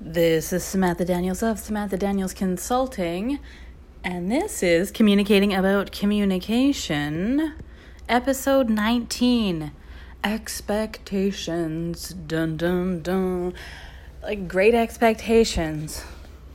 This 0.00 0.52
is 0.52 0.62
Samantha 0.62 1.04
Daniels 1.04 1.42
of 1.42 1.58
Samantha 1.58 1.96
Daniels 1.96 2.32
Consulting, 2.32 3.40
and 4.04 4.30
this 4.30 4.62
is 4.62 4.92
Communicating 4.92 5.52
About 5.52 5.90
Communication, 5.90 7.54
episode 8.08 8.70
19 8.70 9.72
Expectations. 10.22 12.10
Dun 12.10 12.56
dun 12.56 13.02
dun. 13.02 13.54
Like 14.22 14.46
great 14.46 14.76
expectations. 14.76 16.04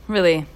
Really. 0.08 0.46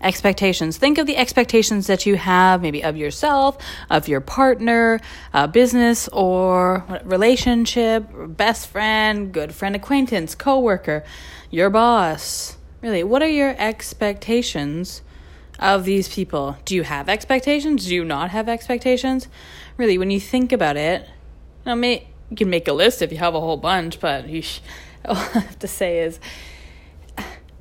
Expectations. 0.00 0.76
Think 0.76 0.98
of 0.98 1.06
the 1.06 1.16
expectations 1.16 1.86
that 1.86 2.04
you 2.04 2.16
have, 2.16 2.60
maybe 2.60 2.82
of 2.84 2.96
yourself, 2.96 3.56
of 3.88 4.08
your 4.08 4.20
partner, 4.20 5.00
uh, 5.32 5.46
business, 5.46 6.06
or 6.08 6.84
relationship, 7.04 8.04
best 8.14 8.68
friend, 8.68 9.32
good 9.32 9.54
friend, 9.54 9.74
acquaintance, 9.74 10.34
coworker, 10.34 11.02
your 11.50 11.70
boss. 11.70 12.58
Really, 12.82 13.02
what 13.04 13.22
are 13.22 13.28
your 13.28 13.54
expectations 13.58 15.00
of 15.58 15.84
these 15.84 16.08
people? 16.08 16.58
Do 16.66 16.74
you 16.74 16.82
have 16.82 17.08
expectations? 17.08 17.86
Do 17.86 17.94
you 17.94 18.04
not 18.04 18.30
have 18.30 18.50
expectations? 18.50 19.28
Really, 19.78 19.96
when 19.96 20.10
you 20.10 20.20
think 20.20 20.52
about 20.52 20.76
it, 20.76 21.08
you, 21.64 21.74
know, 21.74 21.88
you 21.88 22.36
can 22.36 22.50
make 22.50 22.68
a 22.68 22.72
list 22.74 23.00
if 23.00 23.10
you 23.10 23.18
have 23.18 23.34
a 23.34 23.40
whole 23.40 23.56
bunch, 23.56 23.98
but 23.98 24.24
all 25.06 25.16
I 25.16 25.40
have 25.40 25.58
to 25.60 25.68
say 25.68 26.00
is 26.00 26.20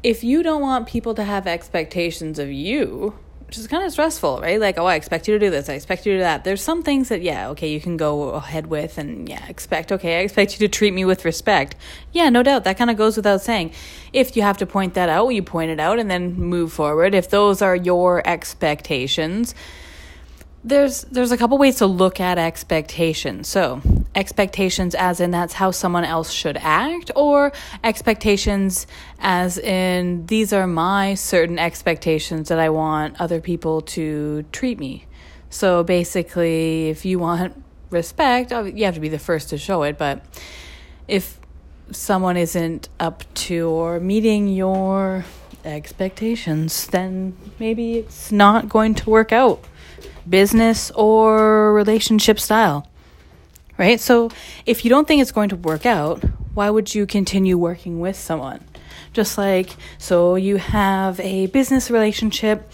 if 0.05 0.23
you 0.23 0.43
don't 0.43 0.61
want 0.61 0.85
people 0.87 1.15
to 1.15 1.23
have 1.23 1.47
expectations 1.47 2.37
of 2.37 2.51
you, 2.51 3.15
which 3.47 3.57
is 3.57 3.65
kind 3.65 3.83
of 3.83 3.91
stressful, 3.91 4.39
right? 4.39 4.59
Like, 4.59 4.77
oh, 4.77 4.85
I 4.85 4.93
expect 4.93 5.27
you 5.27 5.33
to 5.33 5.43
do 5.43 5.49
this, 5.49 5.67
I 5.67 5.73
expect 5.73 6.05
you 6.05 6.11
to 6.11 6.19
do 6.19 6.21
that. 6.21 6.43
There's 6.43 6.61
some 6.61 6.83
things 6.83 7.09
that, 7.09 7.23
yeah, 7.23 7.49
okay, 7.49 7.69
you 7.69 7.81
can 7.81 7.97
go 7.97 8.29
ahead 8.29 8.67
with 8.67 8.99
and, 8.99 9.27
yeah, 9.27 9.43
expect, 9.47 9.91
okay, 9.91 10.19
I 10.19 10.21
expect 10.21 10.53
you 10.53 10.67
to 10.67 10.71
treat 10.71 10.93
me 10.93 11.05
with 11.05 11.25
respect. 11.25 11.75
Yeah, 12.13 12.29
no 12.29 12.43
doubt, 12.43 12.65
that 12.65 12.77
kind 12.77 12.91
of 12.91 12.97
goes 12.97 13.17
without 13.17 13.41
saying. 13.41 13.71
If 14.13 14.37
you 14.37 14.43
have 14.43 14.59
to 14.59 14.67
point 14.67 14.93
that 14.93 15.09
out, 15.09 15.29
you 15.29 15.41
point 15.41 15.71
it 15.71 15.79
out 15.79 15.97
and 15.97 16.09
then 16.09 16.35
move 16.35 16.71
forward. 16.71 17.15
If 17.15 17.31
those 17.31 17.63
are 17.63 17.75
your 17.75 18.21
expectations, 18.27 19.55
there's 20.63 21.01
there's 21.05 21.31
a 21.31 21.37
couple 21.37 21.57
ways 21.57 21.77
to 21.77 21.87
look 21.87 22.19
at 22.19 22.37
expectations. 22.37 23.47
So, 23.47 23.81
expectations 24.15 24.95
as 24.95 25.19
in 25.19 25.31
that's 25.31 25.53
how 25.53 25.71
someone 25.71 26.05
else 26.05 26.31
should 26.31 26.57
act 26.57 27.11
or 27.15 27.51
expectations 27.83 28.87
as 29.19 29.57
in 29.57 30.25
these 30.27 30.53
are 30.53 30.65
my 30.65 31.13
certain 31.13 31.59
expectations 31.59 32.49
that 32.49 32.59
I 32.59 32.69
want 32.69 33.19
other 33.19 33.41
people 33.41 33.81
to 33.81 34.43
treat 34.51 34.79
me. 34.79 35.05
So, 35.49 35.83
basically, 35.83 36.89
if 36.89 37.05
you 37.05 37.19
want 37.19 37.63
respect, 37.89 38.51
oh, 38.51 38.65
you 38.65 38.85
have 38.85 38.95
to 38.95 38.99
be 38.99 39.09
the 39.09 39.19
first 39.19 39.49
to 39.49 39.57
show 39.57 39.83
it, 39.83 39.97
but 39.97 40.25
if 41.07 41.39
someone 41.91 42.35
isn't 42.35 42.89
up 42.99 43.23
to 43.35 43.69
or 43.69 43.99
meeting 43.99 44.47
your 44.47 45.23
expectations, 45.63 46.87
then 46.87 47.37
maybe 47.59 47.99
it's 47.99 48.31
not 48.31 48.69
going 48.69 48.95
to 48.95 49.09
work 49.09 49.31
out 49.31 49.63
business 50.27 50.91
or 50.91 51.73
relationship 51.73 52.39
style. 52.39 52.87
Right? 53.77 53.99
So 53.99 54.29
if 54.65 54.85
you 54.85 54.89
don't 54.89 55.07
think 55.07 55.21
it's 55.21 55.31
going 55.31 55.49
to 55.49 55.55
work 55.55 55.85
out, 55.85 56.23
why 56.53 56.69
would 56.69 56.95
you 56.95 57.05
continue 57.05 57.57
working 57.57 57.99
with 57.99 58.15
someone? 58.15 58.63
Just 59.11 59.37
like, 59.37 59.75
so 59.97 60.35
you 60.35 60.57
have 60.57 61.19
a 61.19 61.47
business 61.47 61.91
relationship. 61.91 62.69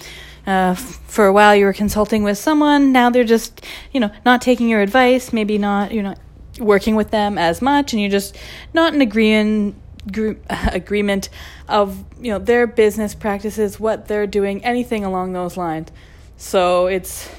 Uh, 0.46 0.74
for 0.74 1.28
a 1.28 1.34
while, 1.34 1.56
you 1.56 1.66
were 1.66 1.74
consulting 1.74 2.24
with 2.24 2.38
someone. 2.38 2.92
Now 2.92 3.10
they're 3.10 3.24
just, 3.24 3.64
you 3.92 4.00
know, 4.00 4.12
not 4.26 4.42
taking 4.42 4.70
your 4.70 4.82
advice. 4.82 5.34
Maybe 5.34 5.58
not, 5.58 5.92
you 5.92 6.02
know, 6.02 6.16
working 6.60 6.96
with 6.96 7.12
them 7.12 7.38
as 7.38 7.62
much, 7.62 7.94
and 7.94 8.02
you're 8.02 8.12
just 8.12 8.38
not 8.74 8.94
in 8.94 9.02
agreeing 9.02 9.76
agreement 10.50 11.30
of 11.68 12.04
you 12.20 12.32
know 12.32 12.40
their 12.40 12.68
business 12.68 13.14
practices, 13.16 13.80
what 13.80 14.08
they're 14.08 14.28
doing, 14.28 14.64
anything 14.64 15.06
along 15.06 15.34
those 15.34 15.58
lines. 15.58 15.92
So 16.38 16.88
it's 16.88 17.30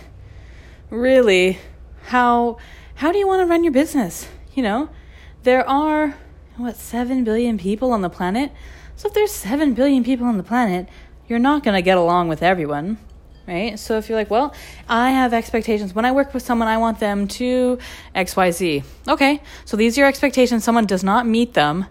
really 0.91 1.59
how 2.05 2.59
how 2.95 3.13
do 3.13 3.19
you 3.19 3.27
want 3.27 3.41
to 3.41 3.47
run 3.47 3.65
your 3.65 3.73
business? 3.73 4.29
You 4.55 4.63
know, 4.63 4.89
there 5.43 5.69
are 5.69 6.17
what 6.57 6.77
7 6.77 7.25
billion 7.25 7.59
people 7.59 7.93
on 7.93 8.03
the 8.03 8.11
planet. 8.11 8.53
So 8.97 9.09
if 9.09 9.15
there's 9.15 9.33
7 9.33 9.75
billion 9.75 10.05
people 10.05 10.27
on 10.27 10.37
the 10.37 10.43
planet, 10.43 10.89
you're 11.27 11.39
not 11.39 11.65
going 11.65 11.75
to 11.75 11.83
get 11.83 11.97
along 11.97 12.29
with 12.29 12.43
everyone, 12.43 12.99
right? 13.49 13.79
So 13.79 13.97
if 13.97 14.09
you're 14.09 14.19
like, 14.19 14.31
well, 14.31 14.55
I 14.89 15.11
have 15.11 15.33
expectations. 15.33 15.95
When 15.95 16.05
I 16.05 16.13
work 16.13 16.35
with 16.35 16.43
someone, 16.43 16.69
I 16.69 16.79
want 16.79 17.01
them 17.01 17.27
to 17.29 17.79
XYZ. 18.15 18.85
Okay, 19.09 19.41
so 19.65 19.77
these 19.77 19.97
are 19.97 20.03
your 20.03 20.09
expectations. 20.09 20.63
Someone 20.63 20.87
does 20.87 21.03
not 21.03 21.27
meet 21.27 21.55
them. 21.55 21.87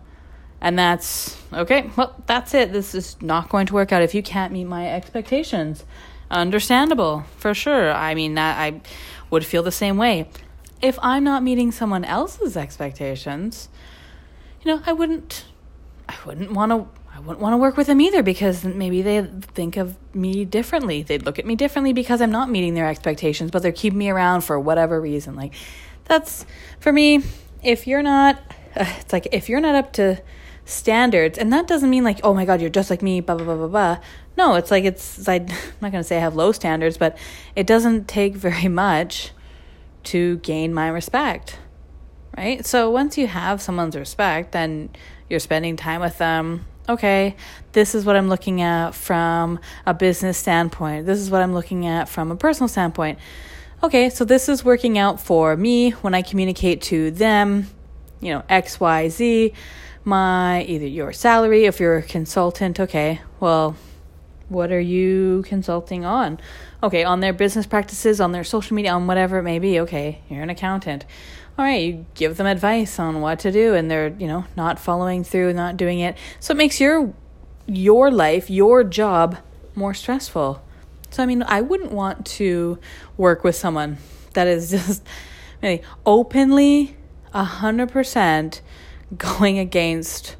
And 0.64 0.78
that's 0.78 1.36
okay, 1.52 1.90
well, 1.96 2.16
that's 2.28 2.54
it. 2.54 2.72
This 2.72 2.94
is 2.94 3.20
not 3.20 3.50
going 3.50 3.66
to 3.66 3.74
work 3.74 3.92
out 3.92 4.04
if 4.04 4.14
you 4.14 4.22
can't 4.22 4.54
meet 4.54 4.66
my 4.66 4.88
expectations. 4.88 5.84
Understandable, 6.30 7.26
for 7.38 7.56
sure. 7.56 7.92
I 7.92 8.14
mean, 8.14 8.36
that 8.36 8.60
I 8.60 8.82
would 9.32 9.44
feel 9.44 9.64
the 9.64 9.72
same 9.72 9.98
way. 9.98 10.30
If 10.82 10.98
I'm 11.02 11.24
not 11.24 11.44
meeting 11.44 11.72
someone 11.72 12.04
else's 12.04 12.58
expectations, 12.58 13.70
you 14.64 14.72
know, 14.74 14.82
I 14.86 14.94
wouldn't 14.94 15.46
I 16.10 16.16
wouldn't 16.26 16.52
want 16.52 16.72
to 16.72 16.88
I 17.14 17.20
wouldn't 17.20 17.40
want 17.40 17.54
to 17.54 17.58
work 17.58 17.78
with 17.78 17.88
them 17.88 18.02
either 18.02 18.24
because 18.24 18.64
maybe 18.64 19.02
they 19.02 19.22
think 19.54 19.78
of 19.78 19.98
me 20.16 20.46
differently. 20.46 21.04
They'd 21.04 21.24
look 21.24 21.40
at 21.40 21.46
me 21.46 21.56
differently 21.56 21.94
because 21.94 22.22
I'm 22.22 22.32
not 22.32 22.50
meeting 22.50 22.74
their 22.74 22.88
expectations, 22.88 23.52
but 23.52 23.62
they're 23.62 23.72
keeping 23.72 24.00
me 24.00 24.10
around 24.10 24.42
for 24.42 24.60
whatever 24.60 25.00
reason. 25.00 25.36
Like 25.36 25.54
that's 26.06 26.46
for 26.80 26.92
me, 26.92 27.24
if 27.64 27.86
you're 27.86 28.04
not 28.04 28.40
uh, 28.76 28.86
it's 29.00 29.14
like 29.14 29.28
if 29.32 29.50
you're 29.50 29.62
not 29.62 29.76
up 29.76 29.94
to 29.94 30.22
standards, 30.66 31.38
and 31.38 31.52
that 31.52 31.68
doesn't 31.68 31.90
mean 31.90 32.04
like, 32.04 32.20
oh 32.24 32.34
my 32.34 32.46
god, 32.46 32.62
you're 32.62 32.70
just 32.70 32.90
like 32.90 33.02
me, 33.02 33.20
blah 33.20 33.36
blah 33.36 33.46
blah 33.46 33.56
blah 33.56 33.68
blah. 33.68 33.98
No, 34.38 34.56
it's 34.56 34.72
like 34.72 34.86
it's. 34.86 35.28
I'm 35.28 35.48
not 35.82 35.92
going 35.92 36.04
to 36.04 36.04
say 36.04 36.18
I 36.18 36.22
have 36.22 36.36
low 36.36 36.52
standards, 36.52 36.98
but 36.98 37.18
it 37.56 37.68
doesn't 37.68 38.08
take 38.08 38.36
very 38.36 38.68
much 38.86 39.32
to 40.06 40.38
gain 40.38 40.74
my 40.74 40.88
respect, 40.88 41.60
right? 42.38 42.66
So 42.66 42.90
once 42.90 43.18
you 43.18 43.28
have 43.28 43.62
someone's 43.62 43.96
respect, 43.96 44.52
then 44.52 44.90
you're 45.30 45.40
spending 45.40 45.76
time 45.76 46.02
with 46.02 46.18
them. 46.18 46.66
Okay, 46.90 47.36
this 47.74 47.94
is 47.96 48.06
what 48.06 48.16
I'm 48.16 48.28
looking 48.28 48.62
at 48.62 48.96
from 48.96 49.60
a 49.86 49.94
business 49.94 50.38
standpoint. 50.38 51.06
This 51.06 51.20
is 51.20 51.30
what 51.30 51.42
I'm 51.42 51.54
looking 51.54 51.86
at 51.86 52.10
from 52.10 52.32
a 52.32 52.36
personal 52.36 52.68
standpoint. 52.68 53.20
Okay, 53.84 54.10
so 54.10 54.26
this 54.26 54.50
is 54.50 54.64
working 54.64 54.98
out 54.98 55.20
for 55.20 55.56
me 55.56 55.92
when 55.92 56.14
I 56.14 56.22
communicate 56.22 56.82
to 56.84 57.12
them, 57.12 57.68
you 58.20 58.34
know, 58.34 58.44
X, 58.50 58.80
Y, 58.80 59.10
Z, 59.10 59.54
my 60.04 60.64
either 60.64 60.88
your 60.88 61.14
salary, 61.14 61.66
if 61.66 61.80
you're 61.80 61.98
a 61.98 62.04
consultant, 62.04 62.80
okay, 62.80 63.22
well, 63.40 63.76
what 64.52 64.72
are 64.72 64.80
you 64.80 65.44
consulting 65.48 66.04
on? 66.04 66.40
Okay, 66.84 67.04
on 67.06 67.22
their 67.22 67.32
business 67.32 67.66
practices, 67.66 68.20
on 68.20 68.34
their 68.34 68.44
social 68.44 68.76
media, 68.76 68.92
on 68.92 69.08
whatever 69.08 69.40
it 69.40 69.44
may 69.44 69.60
be. 69.60 69.80
Okay, 69.80 70.22
you're 70.30 70.44
an 70.44 70.50
accountant. 70.50 71.06
All 71.58 71.66
right, 71.66 71.82
you 71.82 72.06
give 72.16 72.38
them 72.38 72.48
advice 72.48 73.00
on 73.00 73.22
what 73.22 73.40
to 73.40 73.52
do 73.52 73.74
and 73.74 73.90
they're, 73.90 74.10
you 74.10 74.28
know, 74.28 74.46
not 74.58 74.78
following 74.78 75.24
through, 75.24 75.54
not 75.54 75.78
doing 75.78 76.00
it. 76.00 76.18
So 76.40 76.52
it 76.52 76.58
makes 76.58 76.80
your 76.82 77.14
your 77.66 78.12
life, 78.12 78.50
your 78.50 78.84
job 78.84 79.38
more 79.74 79.94
stressful. 79.94 80.62
So 81.12 81.24
I 81.24 81.26
mean, 81.26 81.44
I 81.44 81.62
wouldn't 81.62 81.92
want 81.92 82.26
to 82.38 82.78
work 83.16 83.44
with 83.44 83.56
someone 83.56 83.98
that 84.34 84.48
is 84.48 84.72
just 84.72 85.04
maybe 85.62 85.84
openly 86.06 86.98
a 87.34 87.44
hundred 87.46 87.92
percent 87.92 88.62
going 89.18 89.60
against 89.60 90.36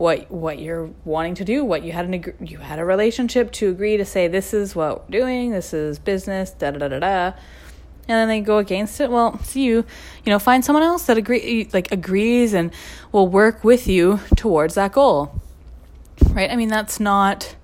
what 0.00 0.30
what 0.30 0.58
you're 0.58 0.88
wanting 1.04 1.34
to 1.34 1.44
do, 1.44 1.62
what 1.62 1.82
you 1.82 1.92
had 1.92 2.06
an 2.06 2.34
you 2.40 2.56
had 2.56 2.78
a 2.78 2.84
relationship 2.86 3.52
to 3.52 3.68
agree 3.68 3.98
to 3.98 4.04
say 4.06 4.26
this 4.28 4.54
is 4.54 4.74
what 4.74 5.02
we're 5.02 5.20
doing, 5.20 5.50
this 5.50 5.74
is 5.74 5.98
business, 5.98 6.52
da 6.52 6.70
da 6.70 6.78
da 6.78 6.88
da 6.88 6.98
da, 7.00 7.26
and 8.08 8.16
then 8.16 8.26
they 8.26 8.40
go 8.40 8.56
against 8.56 8.98
it. 8.98 9.10
Well, 9.10 9.38
see 9.40 9.62
you, 9.62 9.84
you 10.24 10.30
know, 10.32 10.38
find 10.38 10.64
someone 10.64 10.82
else 10.82 11.04
that 11.04 11.18
agree 11.18 11.68
like 11.74 11.92
agrees 11.92 12.54
and 12.54 12.72
will 13.12 13.28
work 13.28 13.62
with 13.62 13.86
you 13.86 14.20
towards 14.36 14.74
that 14.76 14.92
goal, 14.92 15.38
right? 16.30 16.50
I 16.50 16.56
mean, 16.56 16.70
that's 16.70 16.98
not 16.98 17.54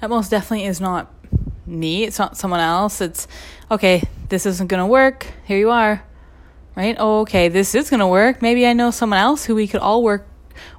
that 0.00 0.08
most 0.08 0.30
definitely 0.30 0.66
is 0.66 0.80
not 0.80 1.12
me. 1.66 2.04
It's 2.04 2.20
not 2.20 2.36
someone 2.36 2.60
else. 2.60 3.00
It's 3.00 3.26
okay. 3.72 4.04
This 4.28 4.46
isn't 4.46 4.68
gonna 4.68 4.86
work. 4.86 5.26
Here 5.46 5.58
you 5.58 5.70
are, 5.70 6.04
right? 6.76 6.94
Oh, 6.96 7.22
okay. 7.22 7.48
This 7.48 7.74
is 7.74 7.90
gonna 7.90 8.06
work. 8.06 8.40
Maybe 8.40 8.68
I 8.68 8.72
know 8.72 8.92
someone 8.92 9.18
else 9.18 9.46
who 9.46 9.56
we 9.56 9.66
could 9.66 9.80
all 9.80 10.04
work 10.04 10.28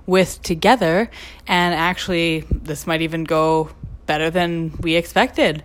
with 0.06 0.42
together. 0.42 1.10
And 1.48 1.74
actually, 1.74 2.42
this 2.52 2.88
might 2.88 3.02
even 3.02 3.24
go 3.24 3.70
better 4.06 4.30
than 4.30 4.76
we 4.80 4.96
expected. 4.96 5.64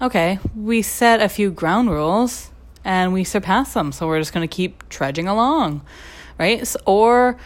Okay, 0.00 0.38
we 0.54 0.82
set 0.82 1.20
a 1.20 1.28
few 1.28 1.50
ground 1.50 1.90
rules 1.90 2.50
and 2.84 3.12
we 3.12 3.24
surpass 3.24 3.74
them. 3.74 3.92
So 3.92 4.06
we're 4.06 4.20
just 4.20 4.32
going 4.32 4.46
to 4.46 4.54
keep 4.54 4.88
trudging 4.88 5.26
along, 5.26 5.82
right? 6.38 6.66
So, 6.66 6.78
or, 6.86 7.36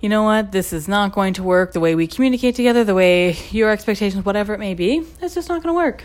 you 0.00 0.08
know 0.08 0.24
what, 0.24 0.52
this 0.52 0.72
is 0.72 0.88
not 0.88 1.12
going 1.12 1.34
to 1.34 1.42
work 1.42 1.72
the 1.72 1.80
way 1.80 1.94
we 1.94 2.06
communicate 2.06 2.56
together, 2.56 2.84
the 2.84 2.94
way 2.94 3.36
your 3.50 3.70
expectations, 3.70 4.24
whatever 4.24 4.52
it 4.54 4.58
may 4.58 4.74
be, 4.74 5.02
it's 5.22 5.34
just 5.34 5.48
not 5.48 5.62
going 5.62 5.72
to 5.72 5.76
work. 5.76 6.04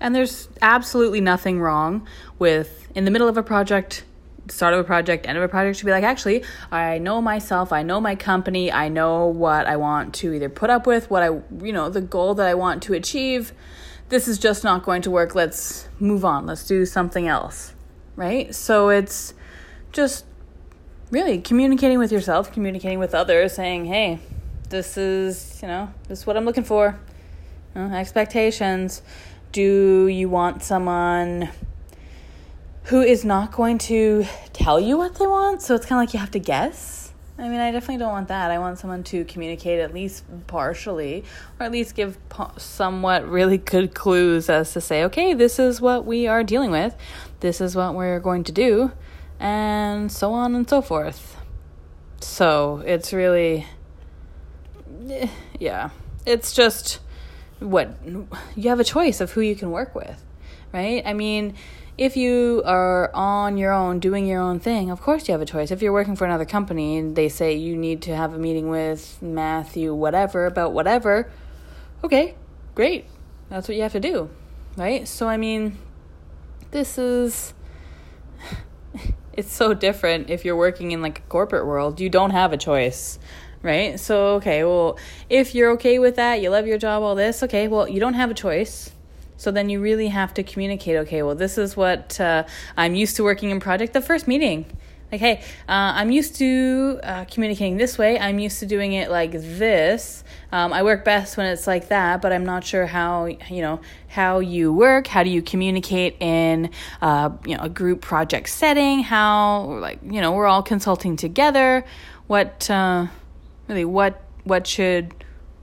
And 0.00 0.14
there's 0.14 0.48
absolutely 0.62 1.20
nothing 1.20 1.60
wrong 1.60 2.06
with, 2.38 2.88
in 2.94 3.04
the 3.04 3.10
middle 3.10 3.28
of 3.28 3.36
a 3.36 3.42
project, 3.42 4.04
start 4.48 4.74
of 4.74 4.80
a 4.80 4.84
project, 4.84 5.26
end 5.26 5.38
of 5.38 5.44
a 5.44 5.48
project, 5.48 5.78
to 5.80 5.84
be 5.84 5.90
like, 5.90 6.04
actually, 6.04 6.44
I 6.70 6.98
know 6.98 7.20
myself, 7.20 7.72
I 7.72 7.82
know 7.82 8.00
my 8.00 8.14
company, 8.14 8.72
I 8.72 8.88
know 8.88 9.26
what 9.26 9.66
I 9.66 9.76
want 9.76 10.14
to 10.16 10.32
either 10.32 10.48
put 10.48 10.70
up 10.70 10.86
with, 10.86 11.10
what 11.10 11.22
I, 11.22 11.26
you 11.62 11.72
know, 11.72 11.88
the 11.88 12.00
goal 12.00 12.34
that 12.34 12.46
I 12.46 12.54
want 12.54 12.82
to 12.84 12.94
achieve. 12.94 13.52
This 14.08 14.26
is 14.26 14.38
just 14.38 14.64
not 14.64 14.84
going 14.84 15.02
to 15.02 15.10
work. 15.10 15.34
Let's 15.34 15.88
move 16.00 16.24
on. 16.24 16.46
Let's 16.46 16.66
do 16.66 16.86
something 16.86 17.28
else. 17.28 17.74
Right? 18.16 18.54
So 18.54 18.88
it's 18.88 19.34
just 19.92 20.24
really 21.10 21.40
communicating 21.40 21.98
with 21.98 22.10
yourself, 22.10 22.52
communicating 22.52 22.98
with 22.98 23.14
others, 23.14 23.54
saying, 23.54 23.84
hey, 23.84 24.18
this 24.70 24.96
is, 24.96 25.60
you 25.62 25.68
know, 25.68 25.92
this 26.08 26.20
is 26.20 26.26
what 26.26 26.36
I'm 26.36 26.44
looking 26.44 26.64
for. 26.64 26.98
You 27.74 27.82
know, 27.82 27.96
expectations. 27.96 29.02
Do 29.52 30.06
you 30.08 30.28
want 30.28 30.62
someone 30.62 31.50
who 32.88 33.02
is 33.02 33.22
not 33.22 33.52
going 33.52 33.76
to 33.76 34.24
tell 34.54 34.80
you 34.80 34.96
what 34.96 35.14
they 35.16 35.26
want. 35.26 35.60
So 35.60 35.74
it's 35.74 35.84
kind 35.84 36.00
of 36.00 36.06
like 36.08 36.14
you 36.14 36.20
have 36.20 36.30
to 36.30 36.38
guess. 36.38 37.12
I 37.36 37.48
mean, 37.48 37.60
I 37.60 37.70
definitely 37.70 37.98
don't 37.98 38.10
want 38.10 38.28
that. 38.28 38.50
I 38.50 38.58
want 38.58 38.78
someone 38.78 39.04
to 39.04 39.24
communicate 39.26 39.78
at 39.78 39.92
least 39.92 40.24
partially, 40.46 41.22
or 41.60 41.66
at 41.66 41.72
least 41.72 41.94
give 41.94 42.18
somewhat 42.56 43.28
really 43.28 43.58
good 43.58 43.94
clues 43.94 44.48
as 44.48 44.72
to 44.72 44.80
say, 44.80 45.04
okay, 45.04 45.34
this 45.34 45.58
is 45.58 45.80
what 45.80 46.06
we 46.06 46.26
are 46.26 46.42
dealing 46.42 46.70
with, 46.70 46.96
this 47.40 47.60
is 47.60 47.76
what 47.76 47.94
we're 47.94 48.18
going 48.18 48.42
to 48.44 48.52
do, 48.52 48.90
and 49.38 50.10
so 50.10 50.32
on 50.32 50.54
and 50.56 50.68
so 50.68 50.82
forth. 50.82 51.36
So 52.20 52.82
it's 52.84 53.12
really, 53.12 53.66
eh, 55.08 55.28
yeah, 55.60 55.90
it's 56.26 56.52
just 56.52 56.98
what 57.60 57.90
you 58.56 58.68
have 58.68 58.80
a 58.80 58.84
choice 58.84 59.20
of 59.20 59.32
who 59.32 59.42
you 59.42 59.54
can 59.54 59.70
work 59.70 59.94
with, 59.94 60.24
right? 60.72 61.02
I 61.06 61.12
mean, 61.12 61.54
if 61.98 62.16
you 62.16 62.62
are 62.64 63.10
on 63.12 63.58
your 63.58 63.72
own 63.72 63.98
doing 63.98 64.24
your 64.24 64.40
own 64.40 64.60
thing, 64.60 64.88
of 64.88 65.00
course 65.00 65.26
you 65.26 65.32
have 65.32 65.42
a 65.42 65.46
choice. 65.46 65.72
If 65.72 65.82
you're 65.82 65.92
working 65.92 66.14
for 66.14 66.24
another 66.24 66.44
company 66.44 66.96
and 66.96 67.16
they 67.16 67.28
say 67.28 67.54
you 67.54 67.76
need 67.76 68.02
to 68.02 68.14
have 68.14 68.32
a 68.32 68.38
meeting 68.38 68.68
with 68.68 69.20
Matthew, 69.20 69.92
whatever, 69.92 70.46
about 70.46 70.72
whatever, 70.72 71.28
okay, 72.04 72.36
great. 72.76 73.06
That's 73.50 73.66
what 73.66 73.76
you 73.76 73.82
have 73.82 73.92
to 73.92 74.00
do, 74.00 74.30
right? 74.76 75.08
So, 75.08 75.28
I 75.28 75.36
mean, 75.36 75.76
this 76.70 76.96
is. 76.96 77.52
It's 79.38 79.52
so 79.52 79.72
different 79.72 80.30
if 80.30 80.44
you're 80.44 80.56
working 80.56 80.90
in 80.90 81.00
like 81.00 81.20
a 81.20 81.22
corporate 81.28 81.64
world. 81.64 82.00
You 82.00 82.10
don't 82.10 82.30
have 82.30 82.52
a 82.52 82.56
choice, 82.56 83.20
right? 83.62 84.00
So, 84.00 84.34
okay, 84.38 84.64
well, 84.64 84.98
if 85.30 85.54
you're 85.54 85.70
okay 85.74 86.00
with 86.00 86.16
that, 86.16 86.42
you 86.42 86.50
love 86.50 86.66
your 86.66 86.76
job, 86.76 87.04
all 87.04 87.14
this, 87.14 87.44
okay, 87.44 87.68
well, 87.68 87.88
you 87.88 88.00
don't 88.00 88.14
have 88.14 88.32
a 88.32 88.34
choice 88.34 88.90
so 89.38 89.50
then 89.50 89.70
you 89.70 89.80
really 89.80 90.08
have 90.08 90.34
to 90.34 90.42
communicate 90.42 90.96
okay, 90.96 91.22
well, 91.22 91.34
this 91.34 91.56
is 91.56 91.76
what 91.76 92.20
uh, 92.20 92.44
I'm 92.76 92.94
used 92.94 93.16
to 93.16 93.24
working 93.24 93.50
in 93.50 93.60
project. 93.60 93.94
The 93.94 94.02
first 94.02 94.28
meeting, 94.28 94.66
like, 95.10 95.20
hey, 95.20 95.40
uh, 95.68 95.96
I'm 95.96 96.10
used 96.10 96.36
to 96.36 97.00
uh, 97.02 97.24
communicating 97.24 97.78
this 97.78 97.96
way. 97.96 98.18
I'm 98.18 98.38
used 98.38 98.58
to 98.58 98.66
doing 98.66 98.92
it 98.92 99.10
like 99.10 99.32
this. 99.32 100.22
Um, 100.52 100.72
I 100.72 100.82
work 100.82 101.04
best 101.04 101.38
when 101.38 101.46
it's 101.46 101.66
like 101.66 101.88
that, 101.88 102.20
but 102.20 102.32
I'm 102.32 102.44
not 102.44 102.64
sure 102.64 102.84
how 102.84 103.26
you 103.26 103.62
know 103.62 103.80
how 104.08 104.40
you 104.40 104.72
work. 104.72 105.06
How 105.06 105.22
do 105.22 105.30
you 105.30 105.40
communicate 105.40 106.16
in 106.20 106.70
uh, 107.00 107.30
you 107.46 107.56
know 107.56 107.62
a 107.62 107.68
group 107.70 108.02
project 108.02 108.50
setting? 108.50 109.00
How 109.00 109.62
like 109.78 110.00
you 110.02 110.20
know 110.20 110.32
we're 110.32 110.46
all 110.46 110.62
consulting 110.62 111.16
together. 111.16 111.84
What 112.26 112.68
uh, 112.68 113.06
really 113.68 113.86
what 113.86 114.20
what 114.44 114.66
should 114.66 115.14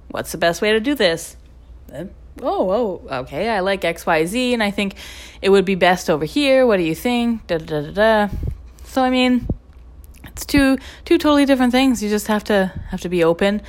what's 0.10 0.32
the 0.32 0.40
best 0.40 0.62
way 0.62 0.72
to 0.72 0.80
do 0.80 0.96
this? 0.96 1.36
Oh, 2.42 3.02
oh, 3.10 3.18
okay, 3.20 3.50
I 3.50 3.62
like 3.62 3.82
XYZ 3.82 4.54
and 4.54 4.64
I 4.64 4.72
think 4.72 4.96
it 5.42 5.50
would 5.50 5.66
be 5.66 5.76
best 5.76 6.10
over 6.10 6.26
here. 6.26 6.66
What 6.66 6.78
do 6.78 6.84
you 6.84 6.96
think? 6.96 7.48
Da 7.48 7.58
da 7.58 7.82
da 7.82 7.92
da. 7.92 8.36
So 8.84 9.04
I 9.04 9.10
mean, 9.10 9.48
it's 10.24 10.46
two 10.46 10.78
two 11.06 11.18
totally 11.18 11.46
different 11.46 11.72
things. 11.72 12.04
You 12.04 12.10
just 12.10 12.28
have 12.28 12.44
to 12.46 12.72
have 12.90 13.02
to 13.02 13.10
be 13.10 13.24
open, 13.24 13.62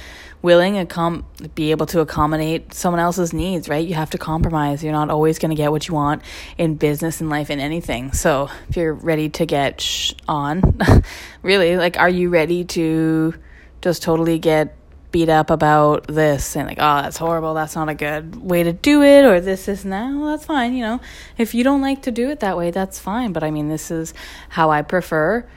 willing, 0.43 0.75
accom- 0.75 1.25
be 1.55 1.71
able 1.71 1.87
to 1.87 2.01
accommodate 2.01 2.75
someone 2.75 3.01
else's 3.01 3.33
needs, 3.33 3.69
right? 3.69 3.87
You 3.87 3.95
have 3.95 4.11
to 4.11 4.19
compromise. 4.19 4.83
You're 4.83 4.93
not 4.93 5.11
always 5.11 5.39
going 5.39 5.51
to 5.51 5.57
get 5.57 5.71
what 5.71 5.87
you 5.89 5.95
want 5.95 6.23
in 6.59 6.75
business 6.75 7.21
and 7.21 7.31
life 7.31 7.51
in 7.51 7.61
anything. 7.61 8.13
So, 8.13 8.49
if 8.69 8.77
you're 8.77 8.95
ready 8.95 9.29
to 9.31 9.47
get 9.47 9.81
sh- 9.81 10.15
on, 10.27 10.81
really, 11.43 11.77
like 11.77 11.99
are 11.99 12.11
you 12.11 12.31
ready 12.31 12.65
to 12.65 13.35
just 13.81 14.03
totally 14.03 14.39
get 14.39 14.77
beat 15.17 15.31
up 15.31 15.49
about 15.49 16.07
this 16.09 16.57
and 16.57 16.69
like, 16.69 16.77
oh, 16.79 17.01
that's 17.01 17.17
horrible. 17.17 17.55
That's 17.55 17.75
not 17.75 17.89
a 17.89 17.95
good 17.95 18.37
way 18.37 18.63
to 18.63 18.75
do 18.75 19.03
it, 19.03 19.25
or 19.25 19.41
this 19.41 19.67
is 19.67 19.83
now. 19.83 20.21
Well, 20.21 20.33
that's 20.33 20.45
fine. 20.45 20.75
You 20.75 20.83
know, 20.83 21.01
if 21.39 21.55
you 21.55 21.65
don't 21.65 21.81
like 21.81 22.03
to 22.03 22.11
do 22.11 22.29
it 22.29 22.41
that 22.41 22.55
way, 22.55 22.71
that's 22.71 22.99
fine. 22.99 23.33
But 23.33 23.43
I 23.43 23.51
mean, 23.51 23.71
this 23.71 23.91
is 23.91 24.13
how 24.51 24.71
I 24.71 24.83
prefer. 24.83 25.49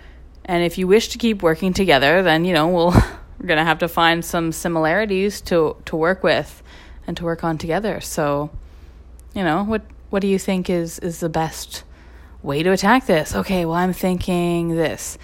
And 0.45 0.63
if 0.63 0.77
you 0.77 0.87
wish 0.87 1.09
to 1.09 1.17
keep 1.17 1.43
working 1.43 1.73
together, 1.73 2.23
then 2.23 2.45
you 2.45 2.53
know 2.53 2.69
we'll 2.69 2.91
we're 3.37 3.47
gonna 3.47 3.65
have 3.65 3.79
to 3.79 3.89
find 3.89 4.23
some 4.23 4.53
similarities 4.53 5.41
to 5.41 5.75
to 5.83 5.97
work 5.97 6.23
with 6.23 6.63
and 7.05 7.17
to 7.17 7.25
work 7.25 7.43
on 7.43 7.57
together. 7.57 7.99
So, 7.99 8.51
you 9.33 9.43
know, 9.43 9.65
what 9.65 9.81
what 10.09 10.21
do 10.21 10.29
you 10.29 10.39
think 10.39 10.69
is 10.69 10.99
is 10.99 11.19
the 11.19 11.27
best 11.27 11.83
way 12.41 12.63
to 12.63 12.71
attack 12.71 13.07
this? 13.07 13.35
Okay, 13.35 13.65
well, 13.65 13.75
I'm 13.75 13.91
thinking 13.91 14.77
this. 14.77 15.17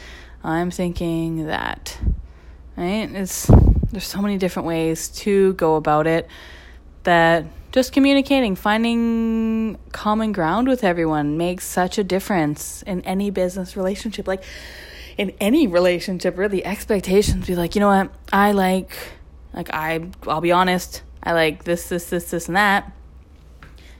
I'm 0.43 0.71
thinking 0.71 1.47
that. 1.47 1.97
Right? 2.75 3.09
It's 3.13 3.49
there's 3.95 4.05
so 4.05 4.21
many 4.21 4.37
different 4.37 4.67
ways 4.67 5.07
to 5.07 5.53
go 5.53 5.77
about 5.77 6.05
it 6.05 6.27
that 7.03 7.45
just 7.71 7.93
communicating, 7.93 8.53
finding 8.53 9.77
common 9.93 10.33
ground 10.33 10.67
with 10.67 10.83
everyone 10.83 11.37
makes 11.37 11.65
such 11.65 11.97
a 11.97 12.03
difference 12.03 12.81
in 12.83 12.99
any 13.01 13.29
business 13.29 13.77
relationship. 13.77 14.27
Like 14.27 14.43
in 15.17 15.33
any 15.39 15.65
relationship, 15.65 16.37
really, 16.37 16.63
expectations 16.65 17.47
be 17.47 17.55
like, 17.55 17.73
you 17.73 17.79
know 17.79 17.87
what, 17.87 18.11
I 18.33 18.51
like, 18.51 18.91
like 19.53 19.73
I, 19.73 20.09
I'll 20.27 20.41
be 20.41 20.51
honest, 20.51 21.01
I 21.23 21.31
like 21.31 21.63
this, 21.63 21.87
this, 21.87 22.09
this, 22.09 22.31
this, 22.31 22.47
and 22.47 22.57
that 22.57 22.91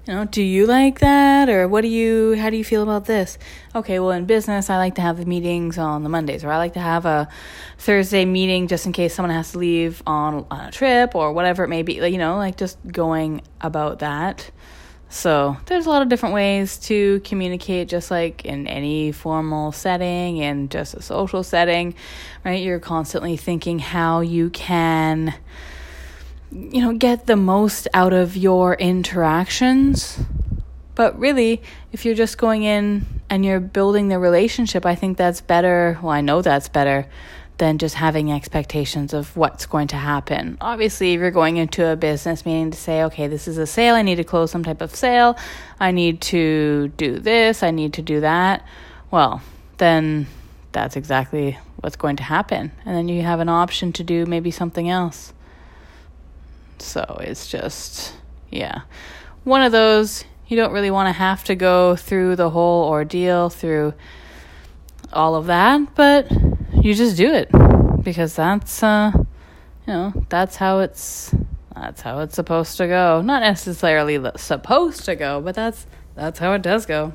you 0.08 0.14
know, 0.14 0.26
do 0.26 0.44
you 0.44 0.68
like 0.68 1.00
that? 1.00 1.50
Or 1.50 1.68
what 1.68 1.82
do 1.82 1.88
you, 1.88 2.36
how 2.36 2.50
do 2.50 2.58
you 2.58 2.64
feel 2.64 2.84
about 2.84 3.06
this? 3.06 3.38
Okay, 3.74 4.00
well, 4.00 4.12
in 4.12 4.26
business, 4.26 4.70
I 4.70 4.78
like 4.78 4.96
to 4.96 5.02
have 5.02 5.18
the 5.18 5.26
meetings 5.26 5.78
on 5.78 6.04
the 6.04 6.10
Mondays, 6.10 6.44
or 6.44 6.52
I 6.52 6.58
like 6.58 6.74
to 6.74 6.80
have 6.80 7.06
a 7.06 7.28
Thursday 7.78 8.26
meeting 8.26 8.68
just 8.68 8.86
in 8.86 8.94
case 8.94 9.16
someone 9.16 9.34
has 9.34 9.54
to 9.54 9.58
leave 9.58 10.04
on, 10.06 10.46
on 10.52 10.66
a 10.68 10.72
trip 10.72 11.16
or 11.16 11.34
whatever 11.34 11.64
it 11.64 11.70
may 11.70 11.82
be, 11.82 11.94
you 11.94 12.18
know, 12.18 12.38
like 12.38 12.58
just 12.58 12.78
going 12.88 13.42
about 13.62 14.00
that. 14.00 14.52
So 15.10 15.58
there's 15.68 15.86
a 15.86 15.90
lot 15.90 16.02
of 16.02 16.10
different 16.10 16.36
ways 16.36 16.78
to 16.88 17.22
communicate, 17.22 17.88
just 17.88 18.12
like 18.12 18.44
in 18.44 18.68
any 18.68 19.12
formal 19.12 19.72
setting 19.72 20.42
and 20.42 20.70
just 20.70 20.94
a 20.94 21.02
social 21.02 21.42
setting, 21.42 21.96
right? 22.44 22.62
You're 22.62 22.80
constantly 22.80 23.38
thinking 23.38 23.80
how 23.80 24.20
you 24.22 24.50
can 24.50 25.34
you 26.56 26.82
know, 26.82 26.94
get 26.94 27.28
the 27.28 27.36
most 27.36 27.88
out 27.94 28.14
of 28.14 28.38
your 28.38 28.76
interactions. 28.76 30.18
But 30.96 31.20
really, 31.20 31.62
if 31.92 32.06
you're 32.06 32.16
just 32.16 32.38
going 32.38 32.64
in 32.64 33.06
and 33.30 33.44
you're 33.44 33.60
building 33.60 34.08
the 34.08 34.18
relationship, 34.18 34.86
I 34.86 34.96
think 34.96 35.18
that's 35.18 35.42
better. 35.42 36.00
Well, 36.02 36.12
I 36.12 36.22
know 36.22 36.42
that's 36.42 36.70
better 36.70 37.08
than 37.58 37.78
just 37.78 37.96
having 37.96 38.32
expectations 38.32 39.14
of 39.14 39.36
what's 39.36 39.66
going 39.66 39.88
to 39.88 39.96
happen. 39.96 40.58
Obviously, 40.62 41.14
if 41.14 41.20
you're 41.20 41.32
going 41.32 41.58
into 41.58 41.86
a 41.86 41.96
business 41.96 42.46
meeting 42.46 42.72
to 42.72 42.78
say, 42.78 43.04
okay, 43.04 43.28
this 43.28 43.48
is 43.48 43.58
a 43.58 43.66
sale, 43.66 43.96
I 43.96 44.02
need 44.02 44.16
to 44.16 44.24
close 44.24 44.52
some 44.52 44.64
type 44.64 44.82
of 44.82 44.94
sale, 44.94 45.38
I 45.80 45.92
need 45.92 46.22
to 46.22 46.90
do 46.98 47.20
this, 47.20 47.64
I 47.64 47.72
need 47.72 47.94
to 47.94 48.02
do 48.02 48.20
that, 48.22 48.66
well, 49.10 49.42
then 49.78 50.28
that's 50.74 50.98
exactly 50.98 51.58
what's 51.80 51.96
going 51.96 52.18
to 52.18 52.24
happen. 52.24 52.74
And 52.86 52.96
then 52.96 53.08
you 53.08 53.22
have 53.22 53.40
an 53.40 53.50
option 53.50 53.94
to 53.94 54.04
do 54.04 54.26
maybe 54.26 54.52
something 54.52 54.90
else. 54.90 55.32
So 56.80 57.18
it's 57.22 57.48
just, 57.48 58.14
yeah. 58.50 58.82
One 59.44 59.62
of 59.62 59.72
those, 59.72 60.26
you 60.48 60.58
don't 60.58 60.72
really 60.72 60.92
want 60.92 61.08
to 61.08 61.14
have 61.14 61.44
to 61.46 61.56
go 61.56 61.96
through 61.96 62.36
the 62.36 62.50
whole 62.50 62.90
ordeal, 62.90 63.50
through 63.50 63.94
all 65.14 65.36
of 65.36 65.48
that, 65.48 65.96
but 65.96 66.32
you 66.82 66.94
just 66.94 67.18
do 67.18 67.34
it 67.34 67.50
because 68.04 68.36
that's, 68.36 68.84
uh, 68.84 69.12
you 69.16 69.24
know, 69.88 70.14
that's 70.30 70.56
how 70.56 70.80
it's, 70.80 71.34
that's 71.74 72.02
how 72.02 72.20
it's 72.20 72.36
supposed 72.36 72.78
to 72.78 72.88
go. 72.88 73.22
Not 73.22 73.42
necessarily 73.42 74.20
supposed 74.38 75.06
to 75.06 75.16
go, 75.16 75.42
but 75.42 75.56
that's, 75.56 75.86
that's 76.16 76.40
how 76.40 76.54
it 76.54 76.62
does 76.62 76.86
go. 76.86 77.14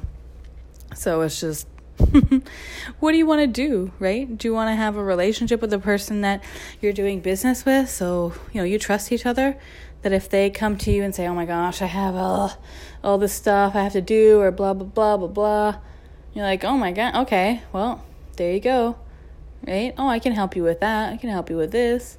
So 0.94 1.20
it's 1.22 1.40
just 1.40 1.69
what 3.00 3.12
do 3.12 3.18
you 3.18 3.26
want 3.26 3.40
to 3.40 3.46
do, 3.46 3.92
right? 3.98 4.36
Do 4.36 4.48
you 4.48 4.54
want 4.54 4.68
to 4.68 4.74
have 4.74 4.96
a 4.96 5.02
relationship 5.02 5.60
with 5.60 5.70
the 5.70 5.78
person 5.78 6.20
that 6.22 6.42
you're 6.80 6.92
doing 6.92 7.20
business 7.20 7.64
with? 7.64 7.88
So, 7.88 8.34
you 8.52 8.60
know, 8.60 8.64
you 8.64 8.78
trust 8.78 9.12
each 9.12 9.26
other. 9.26 9.56
That 10.02 10.12
if 10.12 10.30
they 10.30 10.48
come 10.48 10.78
to 10.78 10.90
you 10.90 11.02
and 11.02 11.14
say, 11.14 11.26
oh 11.26 11.34
my 11.34 11.44
gosh, 11.44 11.82
I 11.82 11.86
have 11.86 12.14
all, 12.14 12.52
all 13.04 13.18
this 13.18 13.34
stuff 13.34 13.74
I 13.74 13.82
have 13.82 13.92
to 13.92 14.00
do, 14.00 14.40
or 14.40 14.50
blah, 14.50 14.72
blah, 14.72 14.86
blah, 14.86 15.16
blah, 15.18 15.28
blah, 15.28 15.80
you're 16.32 16.44
like, 16.44 16.64
oh 16.64 16.78
my 16.78 16.90
God, 16.90 17.14
okay, 17.16 17.62
well, 17.70 18.02
there 18.36 18.50
you 18.50 18.60
go, 18.60 18.96
right? 19.66 19.92
Oh, 19.98 20.08
I 20.08 20.18
can 20.18 20.32
help 20.32 20.56
you 20.56 20.62
with 20.62 20.80
that. 20.80 21.12
I 21.12 21.16
can 21.18 21.28
help 21.28 21.50
you 21.50 21.56
with 21.56 21.70
this. 21.70 22.16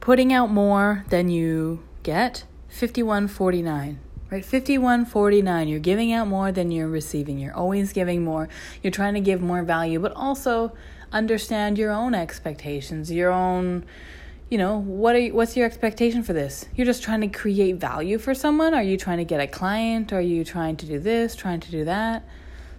Putting 0.00 0.32
out 0.32 0.50
more 0.50 1.04
than 1.10 1.28
you 1.28 1.84
get, 2.02 2.44
5149. 2.68 3.98
Right? 4.30 4.44
5149 4.44 5.68
you're 5.68 5.80
giving 5.80 6.12
out 6.12 6.28
more 6.28 6.52
than 6.52 6.70
you're 6.70 6.88
receiving. 6.88 7.38
You're 7.38 7.54
always 7.54 7.92
giving 7.92 8.24
more. 8.24 8.48
You're 8.82 8.90
trying 8.90 9.14
to 9.14 9.20
give 9.20 9.40
more 9.40 9.62
value 9.62 10.00
but 10.00 10.12
also 10.12 10.72
understand 11.12 11.78
your 11.78 11.90
own 11.90 12.14
expectations 12.14 13.10
your 13.10 13.30
own 13.30 13.82
you 14.50 14.58
know 14.58 14.78
what 14.80 15.14
are 15.14 15.20
you, 15.20 15.34
what's 15.34 15.56
your 15.56 15.64
expectation 15.64 16.22
for 16.22 16.32
this? 16.32 16.66
You're 16.74 16.86
just 16.86 17.02
trying 17.02 17.20
to 17.22 17.28
create 17.28 17.76
value 17.76 18.18
for 18.18 18.34
someone? 18.34 18.74
Are 18.74 18.82
you 18.82 18.96
trying 18.96 19.18
to 19.18 19.24
get 19.24 19.40
a 19.40 19.46
client? 19.46 20.12
Are 20.12 20.20
you 20.20 20.44
trying 20.44 20.76
to 20.78 20.86
do 20.86 20.98
this 20.98 21.34
trying 21.34 21.60
to 21.60 21.70
do 21.70 21.84
that? 21.84 22.26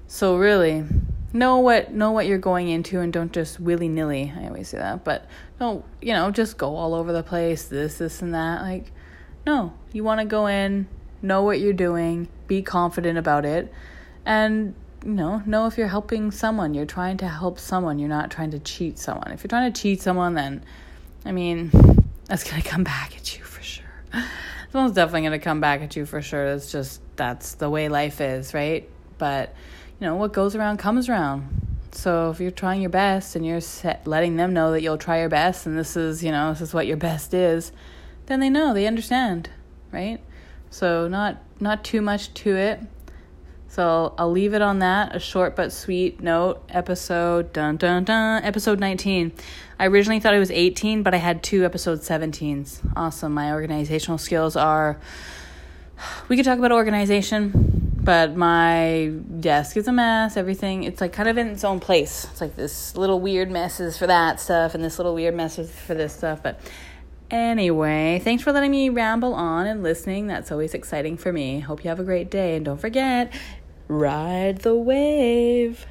So 0.08 0.38
really 0.38 0.84
know 1.32 1.58
what 1.58 1.92
know 1.92 2.12
what 2.12 2.26
you're 2.26 2.40
going 2.40 2.70
into 2.70 3.00
and 3.02 3.14
don't 3.14 3.32
just 3.32 3.60
willy-nilly 3.60 4.34
i 4.36 4.48
always 4.48 4.68
say 4.68 4.80
that 4.80 5.04
but 5.04 5.28
don't 5.60 5.86
you 6.02 6.12
know 6.12 6.32
just 6.32 6.58
go 6.58 6.76
all 6.76 6.96
over 6.96 7.14
the 7.14 7.22
place 7.22 7.66
this 7.66 8.00
this 8.00 8.24
and 8.24 8.34
that 8.34 8.64
like 8.64 8.92
no. 9.46 9.74
You 9.92 10.04
want 10.04 10.20
to 10.20 10.26
go 10.26 10.48
in 10.48 10.88
know 11.22 11.44
what 11.44 11.60
you're 11.60 11.74
doing, 11.74 12.28
be 12.48 12.62
confident 12.62 13.18
about 13.18 13.46
it, 13.46 13.72
and 14.26 14.74
you 15.04 15.12
know, 15.12 15.42
know 15.46 15.66
if 15.66 15.78
you're 15.78 15.88
helping 15.88 16.32
someone. 16.32 16.74
You're 16.74 16.86
trying 16.86 17.18
to 17.18 17.28
help 17.28 17.60
someone. 17.60 18.00
You're 18.00 18.10
not 18.10 18.32
trying 18.32 18.52
to 18.52 18.60
cheat 18.60 19.00
someone. 19.00 19.32
If 19.32 19.44
you're 19.44 19.50
trying 19.50 19.72
to 19.72 19.82
cheat 19.82 20.02
someone, 20.02 20.34
then 20.34 20.64
I 21.26 21.32
mean, 21.32 21.72
that's 22.26 22.50
gonna 22.50 22.64
come 22.64 22.84
back 22.84 23.16
at 23.16 23.38
you 23.38 23.44
for 23.44 23.64
sure. 23.64 23.86
Someone's 24.72 24.94
definitely 24.94 25.24
gonna 25.24 25.40
come 25.40 25.62
back 25.62 25.82
at 25.82 25.96
you 25.96 26.06
for 26.06 26.22
sure. 26.22 26.52
That's 26.52 26.72
just 26.72 27.02
that's 27.16 27.56
the 27.56 27.70
way 27.70 27.90
life 27.90 28.22
is, 28.22 28.54
right? 28.54 28.90
But 29.18 29.56
you 30.00 30.08
know, 30.08 30.16
what 30.16 30.34
goes 30.34 30.56
around 30.56 30.78
comes 30.78 31.10
around. 31.10 31.70
So 31.92 32.30
if 32.30 32.40
you're 32.40 32.52
trying 32.52 32.82
your 32.82 32.92
best 32.92 33.36
and 33.36 33.46
you're 33.46 33.62
letting 34.06 34.36
them 34.36 34.54
know 34.54 34.72
that 34.72 34.82
you'll 34.82 34.98
try 34.98 35.20
your 35.20 35.30
best 35.30 35.66
and 35.66 35.78
this 35.78 35.98
is, 35.98 36.24
you 36.24 36.32
know, 36.32 36.52
this 36.52 36.62
is 36.62 36.74
what 36.74 36.86
your 36.86 36.98
best 36.98 37.34
is, 37.34 37.72
then 38.28 38.40
they 38.40 38.50
know, 38.50 38.74
they 38.74 38.86
understand, 38.86 39.50
right? 39.92 40.20
So 40.70 41.08
not 41.08 41.38
not 41.60 41.84
too 41.84 42.02
much 42.02 42.34
to 42.36 42.56
it. 42.56 42.80
So 43.70 44.16
I'll 44.18 44.32
leave 44.32 44.56
it 44.56 44.64
on 44.64 44.80
that, 44.80 45.16
a 45.16 45.20
short 45.20 45.56
but 45.56 45.72
sweet 45.72 46.22
note. 46.22 46.64
Episode 46.70 47.54
dun 47.54 47.78
dun 47.78 48.04
dun. 48.04 48.44
Episode 48.44 48.80
19. 48.80 49.32
I 49.78 49.86
originally 49.86 50.20
thought 50.20 50.34
it 50.34 50.40
was 50.40 50.52
18, 50.52 51.04
but 51.04 51.14
I 51.14 51.18
had 51.18 51.44
two 51.44 51.64
episode 51.64 52.00
17s. 52.00 52.80
Awesome. 52.96 53.34
My 53.34 53.52
organizational 53.52 54.18
skills 54.18 54.56
are. 54.56 55.00
We 56.30 56.36
could 56.36 56.46
talk 56.46 56.58
about 56.58 56.72
organization, 56.72 57.52
but 58.02 58.36
my 58.36 59.12
desk 59.40 59.78
is 59.78 59.88
a 59.88 59.92
mess. 59.92 60.36
Everything, 60.36 60.84
it's 60.84 61.02
like 61.02 61.14
kind 61.14 61.30
of 61.30 61.38
in 61.38 61.48
its 61.48 61.64
own 61.64 61.80
place. 61.80 62.26
It's 62.32 62.42
like 62.42 62.56
this 62.56 62.96
little 62.96 63.20
weird 63.20 63.52
messes 63.52 63.98
for 63.98 64.08
that 64.08 64.40
stuff, 64.40 64.74
and 64.74 64.84
this 64.84 64.98
little 64.98 65.14
weird 65.14 65.36
messes 65.36 65.72
for 65.72 65.94
this 65.94 66.14
stuff. 66.14 66.42
But 66.42 66.60
Anyway, 67.32 68.20
thanks 68.24 68.44
for 68.44 68.52
letting 68.52 68.72
me 68.72 68.90
ramble 68.90 69.36
on 69.36 69.68
and 69.68 69.84
listening. 69.84 70.26
That's 70.26 70.52
always 70.52 70.74
exciting 70.74 71.16
for 71.16 71.32
me. 71.32 71.60
Hope 71.60 71.84
you 71.84 71.90
have 71.90 72.00
a 72.00 72.04
great 72.04 72.32
day. 72.32 72.56
And 72.56 72.66
don't 72.66 72.82
forget, 72.82 73.32
ride 73.88 74.60
the 74.60 74.76
wave. 74.76 75.86